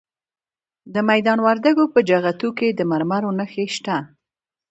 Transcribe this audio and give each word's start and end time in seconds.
د 0.93 0.95
میدان 1.09 1.39
وردګو 1.45 1.85
په 1.93 1.99
جغتو 2.09 2.49
کې 2.57 2.67
د 2.73 2.79
مرمرو 2.91 3.29
نښې 3.39 3.65
شته. 3.75 3.95